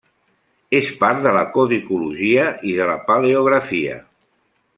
És 0.77 0.87
part 1.03 1.21
de 1.25 1.33
la 1.35 1.43
codicologia 1.57 2.47
i 2.71 2.75
de 2.81 2.89
la 2.93 2.97
paleografia. 3.11 4.01